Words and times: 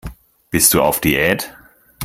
Bist 0.49 0.73
du 0.73 0.81
auf 0.81 0.99
Diät? 0.99 1.55